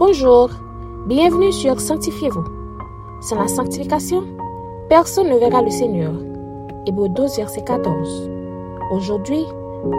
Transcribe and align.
Bonjour, 0.00 0.48
bienvenue 1.04 1.52
sur 1.52 1.78
Sanctifiez-vous. 1.78 2.44
Sans 3.20 3.38
la 3.38 3.48
sanctification, 3.48 4.22
personne 4.88 5.28
ne 5.28 5.36
verra 5.36 5.60
le 5.60 5.68
Seigneur. 5.68 6.14
Hébreu 6.86 7.10
12, 7.10 7.36
verset 7.36 7.62
14. 7.64 8.30
Aujourd'hui, 8.92 9.44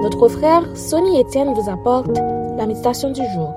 notre 0.01 0.27
frère 0.27 0.63
Sonny 0.75 1.21
Etienne 1.21 1.53
vous 1.53 1.69
apporte 1.69 2.17
la 2.57 2.65
méditation 2.65 3.11
du 3.11 3.21
jour. 3.35 3.53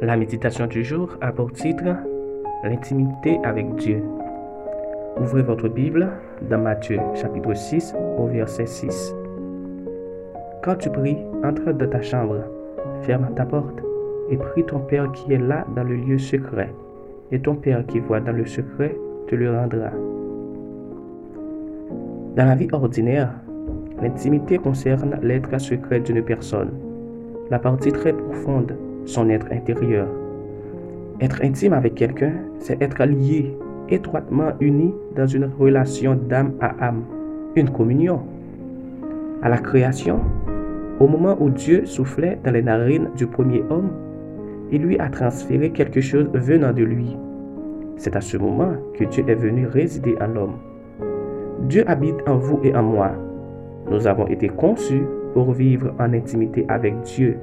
La 0.00 0.16
méditation 0.16 0.68
du 0.68 0.84
jour 0.84 1.08
a 1.20 1.32
pour 1.32 1.50
titre 1.50 1.96
L'intimité 2.62 3.40
avec 3.42 3.74
Dieu. 3.74 4.04
Ouvrez 5.20 5.42
votre 5.42 5.66
Bible 5.66 6.08
dans 6.48 6.58
Matthieu 6.58 7.00
chapitre 7.16 7.52
6 7.52 7.96
au 8.16 8.26
verset 8.26 8.66
6. 8.66 9.12
Quand 10.62 10.76
tu 10.76 10.88
pries, 10.88 11.18
entre 11.42 11.72
dans 11.72 11.90
ta 11.90 12.00
chambre, 12.00 12.44
ferme 13.02 13.28
ta 13.34 13.44
porte 13.44 13.82
et 14.30 14.36
prie 14.36 14.64
ton 14.64 14.80
Père 14.80 15.10
qui 15.12 15.32
est 15.32 15.38
là 15.38 15.66
dans 15.74 15.84
le 15.84 15.96
lieu 15.96 16.18
secret. 16.18 16.72
Et 17.32 17.40
ton 17.40 17.54
Père 17.54 17.84
qui 17.86 18.00
voit 18.00 18.20
dans 18.20 18.32
le 18.32 18.46
secret 18.46 18.96
te 19.28 19.34
le 19.34 19.50
rendra. 19.50 19.90
Dans 22.36 22.44
la 22.44 22.54
vie 22.54 22.68
ordinaire, 22.72 23.32
l'intimité 24.00 24.58
concerne 24.58 25.18
l'être 25.22 25.58
secret 25.60 26.00
d'une 26.00 26.22
personne, 26.22 26.70
la 27.50 27.58
partie 27.58 27.92
très 27.92 28.12
profonde, 28.12 28.76
son 29.04 29.28
être 29.28 29.50
intérieur. 29.52 30.06
Être 31.20 31.42
intime 31.44 31.72
avec 31.72 31.96
quelqu'un, 31.96 32.32
c'est 32.58 32.80
être 32.80 33.04
lié, 33.04 33.56
étroitement 33.88 34.52
uni 34.60 34.94
dans 35.16 35.26
une 35.26 35.50
relation 35.58 36.14
d'âme 36.14 36.52
à 36.60 36.86
âme, 36.86 37.02
une 37.56 37.70
communion. 37.70 38.20
À 39.42 39.48
la 39.48 39.58
création, 39.58 40.20
au 41.00 41.08
moment 41.08 41.36
où 41.40 41.48
Dieu 41.48 41.86
soufflait 41.86 42.38
dans 42.44 42.52
les 42.52 42.62
narines 42.62 43.08
du 43.16 43.26
premier 43.26 43.64
homme, 43.70 43.90
il 44.70 44.82
lui 44.82 44.98
a 44.98 45.08
transféré 45.08 45.70
quelque 45.70 46.02
chose 46.02 46.28
venant 46.34 46.72
de 46.72 46.84
lui. 46.84 47.16
C'est 47.96 48.14
à 48.14 48.20
ce 48.20 48.36
moment 48.36 48.72
que 48.94 49.04
Dieu 49.04 49.24
est 49.26 49.34
venu 49.34 49.66
résider 49.66 50.14
en 50.20 50.28
l'homme. 50.28 50.56
Dieu 51.62 51.84
habite 51.88 52.16
en 52.28 52.36
vous 52.36 52.60
et 52.62 52.74
en 52.76 52.82
moi. 52.82 53.12
Nous 53.90 54.06
avons 54.06 54.26
été 54.26 54.48
conçus 54.48 55.02
pour 55.32 55.52
vivre 55.52 55.92
en 55.98 56.12
intimité 56.12 56.66
avec 56.68 57.00
Dieu 57.00 57.36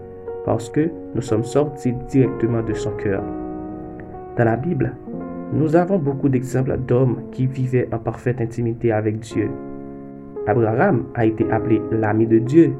parce 0.45 0.69
que 0.69 0.89
nous 1.15 1.21
sommes 1.21 1.43
sortis 1.43 1.93
directement 2.09 2.61
de 2.61 2.73
son 2.73 2.91
cœur. 2.91 3.23
Dans 4.37 4.45
la 4.45 4.55
Bible, 4.55 4.95
nous 5.51 5.75
avons 5.75 5.97
beaucoup 5.97 6.29
d'exemples 6.29 6.77
d'hommes 6.77 7.21
qui 7.31 7.47
vivaient 7.47 7.89
en 7.91 7.97
parfaite 7.97 8.39
intimité 8.39 8.91
avec 8.91 9.19
Dieu. 9.19 9.49
Abraham 10.45 11.05
a 11.15 11.25
été 11.25 11.49
appelé 11.51 11.81
l'ami 11.91 12.27
de 12.27 12.37
Dieu 12.39 12.73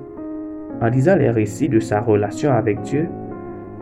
en 0.82 0.88
lisant 0.88 1.16
les 1.16 1.30
récits 1.30 1.70
de 1.70 1.80
sa 1.80 2.02
relation 2.02 2.52
avec 2.52 2.82
Dieu, 2.82 3.08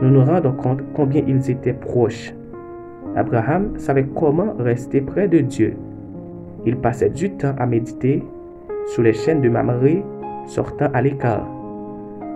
nous 0.01 0.09
nous 0.09 0.23
rendons 0.23 0.53
compte 0.53 0.81
combien 0.93 1.23
ils 1.27 1.49
étaient 1.49 1.73
proches. 1.73 2.33
Abraham 3.15 3.77
savait 3.77 4.05
comment 4.15 4.53
rester 4.59 5.01
près 5.01 5.27
de 5.27 5.39
Dieu. 5.39 5.75
Il 6.65 6.77
passait 6.77 7.09
du 7.09 7.31
temps 7.31 7.55
à 7.57 7.65
méditer 7.65 8.23
sous 8.87 9.01
les 9.01 9.13
chaînes 9.13 9.41
de 9.41 9.49
Mamré, 9.49 10.03
sortant 10.45 10.87
à 10.93 11.01
l'écart. 11.01 11.47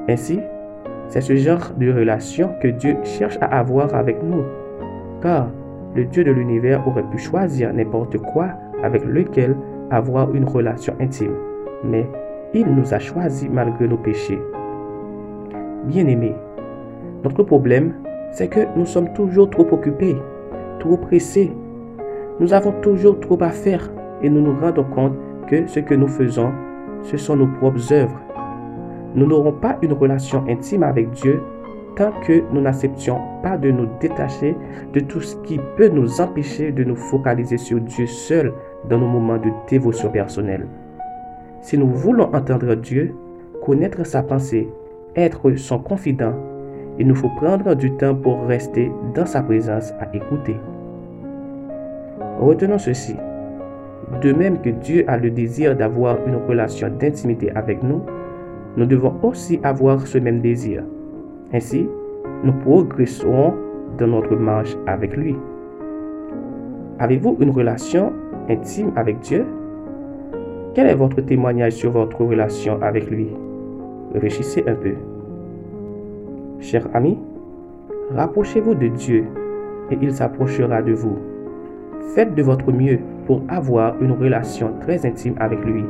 Ainsi, 0.07 0.39
c'est 1.07 1.21
ce 1.21 1.35
genre 1.35 1.71
de 1.77 1.91
relation 1.91 2.51
que 2.61 2.67
Dieu 2.67 2.97
cherche 3.03 3.37
à 3.41 3.59
avoir 3.59 3.93
avec 3.93 4.21
nous, 4.23 4.43
car 5.21 5.49
le 5.95 6.05
Dieu 6.05 6.23
de 6.23 6.31
l'univers 6.31 6.87
aurait 6.87 7.09
pu 7.09 7.17
choisir 7.17 7.73
n'importe 7.73 8.17
quoi 8.17 8.49
avec 8.83 9.03
lequel 9.05 9.55
avoir 9.91 10.33
une 10.33 10.45
relation 10.45 10.93
intime. 10.99 11.33
Mais 11.83 12.07
il 12.53 12.65
nous 12.67 12.93
a 12.93 12.99
choisis 12.99 13.49
malgré 13.49 13.87
nos 13.87 13.97
péchés. 13.97 14.39
Bien-aimés, 15.85 16.35
notre 17.23 17.43
problème, 17.43 17.93
c'est 18.31 18.47
que 18.47 18.61
nous 18.75 18.85
sommes 18.85 19.13
toujours 19.13 19.49
trop 19.49 19.67
occupés, 19.71 20.15
trop 20.79 20.97
pressés. 20.97 21.51
Nous 22.39 22.53
avons 22.53 22.71
toujours 22.81 23.19
trop 23.19 23.41
à 23.41 23.49
faire 23.49 23.91
et 24.21 24.29
nous 24.29 24.41
nous 24.41 24.59
rendons 24.59 24.83
compte 24.83 25.13
que 25.47 25.67
ce 25.67 25.79
que 25.79 25.93
nous 25.93 26.07
faisons, 26.07 26.51
ce 27.03 27.17
sont 27.17 27.35
nos 27.35 27.47
propres 27.47 27.93
œuvres. 27.93 28.19
Nous 29.15 29.25
n'aurons 29.25 29.53
pas 29.53 29.77
une 29.81 29.93
relation 29.93 30.45
intime 30.47 30.83
avec 30.83 31.11
Dieu 31.11 31.41
tant 31.95 32.11
que 32.25 32.43
nous 32.53 32.61
n'acceptions 32.61 33.19
pas 33.43 33.57
de 33.57 33.71
nous 33.71 33.87
détacher 33.99 34.55
de 34.93 34.99
tout 35.01 35.21
ce 35.21 35.35
qui 35.37 35.59
peut 35.75 35.89
nous 35.89 36.21
empêcher 36.21 36.71
de 36.71 36.83
nous 36.83 36.95
focaliser 36.95 37.57
sur 37.57 37.79
Dieu 37.81 38.05
seul 38.05 38.53
dans 38.89 38.97
nos 38.97 39.07
moments 39.07 39.37
de 39.37 39.49
dévotion 39.69 40.09
personnelle. 40.09 40.67
Si 41.61 41.77
nous 41.77 41.87
voulons 41.87 42.33
entendre 42.33 42.75
Dieu, 42.75 43.13
connaître 43.65 44.05
sa 44.05 44.23
pensée, 44.23 44.69
être 45.15 45.53
son 45.55 45.79
confident, 45.79 46.33
il 46.97 47.07
nous 47.07 47.15
faut 47.15 47.29
prendre 47.29 47.75
du 47.75 47.91
temps 47.91 48.15
pour 48.15 48.45
rester 48.45 48.91
dans 49.15 49.25
sa 49.25 49.41
présence 49.41 49.91
à 49.99 50.15
écouter. 50.15 50.55
Retenons 52.39 52.77
ceci. 52.77 53.15
De 54.21 54.33
même 54.33 54.61
que 54.61 54.69
Dieu 54.69 55.03
a 55.07 55.17
le 55.17 55.29
désir 55.29 55.75
d'avoir 55.75 56.17
une 56.25 56.35
relation 56.47 56.89
d'intimité 56.89 57.51
avec 57.51 57.83
nous, 57.83 58.01
nous 58.77 58.85
devons 58.85 59.13
aussi 59.23 59.59
avoir 59.63 60.07
ce 60.07 60.17
même 60.17 60.41
désir. 60.41 60.83
Ainsi, 61.53 61.87
nous 62.43 62.53
progresserons 62.53 63.53
dans 63.97 64.07
notre 64.07 64.35
marche 64.35 64.75
avec 64.87 65.15
lui. 65.15 65.35
Avez-vous 66.99 67.37
une 67.39 67.51
relation 67.51 68.13
intime 68.49 68.91
avec 68.95 69.19
Dieu? 69.19 69.45
Quel 70.73 70.87
est 70.87 70.95
votre 70.95 71.21
témoignage 71.21 71.73
sur 71.73 71.91
votre 71.91 72.23
relation 72.23 72.81
avec 72.81 73.09
lui? 73.09 73.27
Réfléchissez 74.13 74.63
un 74.67 74.75
peu. 74.75 74.93
Chers 76.59 76.87
amis, 76.93 77.17
rapprochez-vous 78.15 78.75
de 78.75 78.87
Dieu 78.87 79.25
et 79.91 79.97
il 80.01 80.11
s'approchera 80.11 80.81
de 80.81 80.93
vous. 80.93 81.17
Faites 82.13 82.35
de 82.35 82.43
votre 82.43 82.71
mieux 82.71 82.99
pour 83.25 83.41
avoir 83.49 84.01
une 84.01 84.11
relation 84.11 84.71
très 84.81 85.05
intime 85.05 85.35
avec 85.39 85.63
lui, 85.65 85.85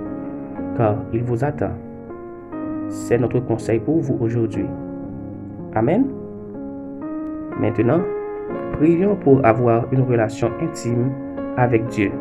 car 0.78 0.97
il 1.13 1.23
vous 1.23 1.44
attend. 1.44 1.72
C'est 2.90 3.17
notre 3.17 3.40
conseil 3.40 3.79
pour 3.79 4.00
vous 4.00 4.17
aujourd'hui. 4.22 4.66
Amen. 5.75 6.06
Maintenant, 7.59 8.01
prions 8.73 9.16
pour 9.16 9.46
avoir 9.46 9.85
une 9.91 10.01
relation 10.01 10.50
intime 10.61 11.11
avec 11.57 11.85
Dieu. 11.88 12.11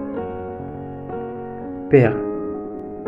Père, 1.91 2.15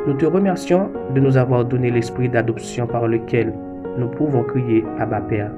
nous 0.07 0.15
te 0.15 0.27
remercions 0.27 0.91
de 1.15 1.21
nous 1.21 1.37
avoir 1.37 1.65
donné 1.65 1.91
l'esprit 1.91 2.29
d'adoption 2.29 2.87
par 2.87 3.07
lequel 3.07 3.53
nous 3.99 4.09
pouvons 4.09 4.43
crier 4.43 4.85
à 4.99 5.07
Père. 5.21 5.51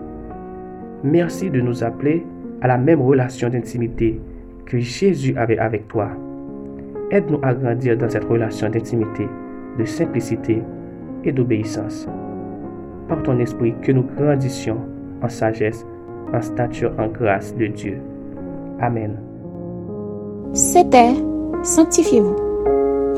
Merci 1.04 1.50
de 1.50 1.60
nous 1.60 1.84
appeler 1.84 2.24
à 2.60 2.68
la 2.68 2.78
même 2.78 3.00
relation 3.00 3.48
d'intimité 3.48 4.20
que 4.66 4.78
Jésus 4.78 5.36
avait 5.36 5.58
avec 5.58 5.88
toi. 5.88 6.08
Aide-nous 7.10 7.40
à 7.42 7.54
grandir 7.54 7.96
dans 7.96 8.08
cette 8.08 8.24
relation 8.24 8.68
d'intimité, 8.68 9.28
de 9.78 9.84
simplicité 9.84 10.62
et 11.24 11.32
d'obéissance. 11.32 12.08
Par 13.08 13.22
ton 13.22 13.38
esprit, 13.38 13.74
que 13.82 13.92
nous 13.92 14.04
grandissions 14.16 14.78
en 15.22 15.28
sagesse, 15.28 15.86
en 16.32 16.40
stature, 16.40 16.92
en 16.98 17.08
grâce 17.08 17.54
de 17.56 17.66
Dieu. 17.66 17.98
Amen. 18.80 19.18
C'était 20.52 21.14
Sanctifiez-vous 21.62 22.41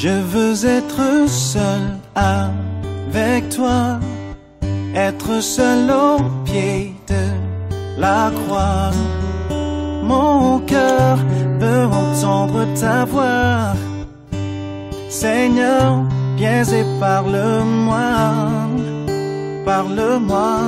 Je 0.00 0.10
veux 0.10 0.64
être 0.64 1.28
seul 1.28 1.98
avec 2.14 3.48
toi, 3.48 3.98
être 4.94 5.42
seul 5.42 5.90
au 5.90 6.18
pied 6.44 6.94
de 7.08 8.00
la 8.00 8.30
croix. 8.30 8.92
Mon 10.04 10.60
cœur 10.60 11.18
veut 11.58 11.86
entendre 11.86 12.64
ta 12.80 13.04
voix. 13.06 13.74
Seigneur, 15.08 16.04
viens 16.36 16.62
et 16.62 16.84
parle-moi, 17.00 18.02
parle-moi. 19.64 20.60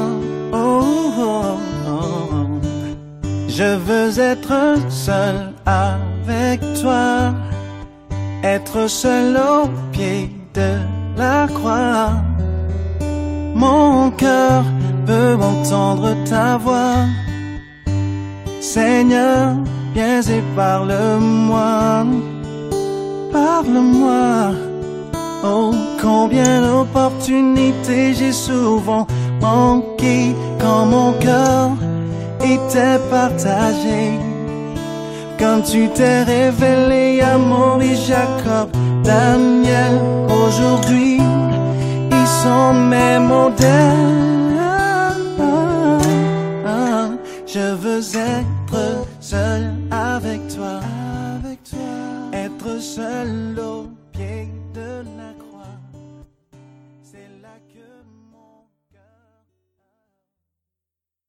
Oh, 0.53 0.83
oh, 0.83 1.43
oh. 1.55 1.70
Je 3.61 3.77
veux 3.77 4.19
être 4.19 4.79
seul 4.89 5.53
avec 5.67 6.61
toi 6.81 7.35
être 8.43 8.89
seul 8.89 9.37
au 9.37 9.69
pied 9.93 10.31
de 10.55 10.79
la 11.15 11.47
croix. 11.47 12.13
Mon 13.55 14.13
cœur 14.13 14.65
veut 15.05 15.37
entendre 15.37 16.17
ta 16.25 16.57
voix. 16.57 17.05
Seigneur, 18.63 19.57
viens 19.93 20.23
et 20.23 20.43
parle-moi. 20.57 22.07
Parle-moi. 23.31 24.53
Oh, 25.45 25.75
combien 26.01 26.63
d'opportunités 26.63 28.15
j'ai 28.15 28.33
souvent 28.33 29.07
manqué 29.43 30.35
quand 30.59 30.87
mon 30.87 31.13
cœur 31.21 31.73
était 32.43 32.99
partagé. 33.11 34.19
Quand 35.39 35.63
tu 35.63 35.89
t'es 35.89 36.23
révélé 36.23 37.23
à 37.23 37.37
et 37.83 37.97
Jacob, 37.97 38.71
Daniel, 39.03 39.99
aujourd'hui, 40.29 41.19
ils 42.11 42.27
sont 42.43 42.75
mes 42.75 43.19
modèles. 43.19 44.21
Je 47.53 47.75
veux 47.75 47.99
être 47.99 49.07
seul 49.19 49.73
avec 49.91 50.41
toi, 50.55 50.81
avec 51.43 51.59
toi, 51.65 52.39
être 52.39 52.81
seul. 52.81 53.57